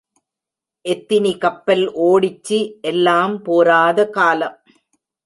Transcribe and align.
எத்தினி 0.85 1.33
கப்பல் 1.37 1.83
ஓடிச்சி 2.01 2.59
எல்லாம் 2.81 3.35
போராத 3.43 4.07
காலம். 4.09 4.57